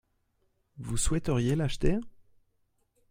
Vous 0.79 0.97
souhaiteriez 0.97 1.53
l'acheter? 1.55 1.99